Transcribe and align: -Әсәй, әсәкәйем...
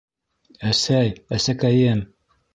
-Әсәй, 0.69 1.13
әсәкәйем... 1.39 2.05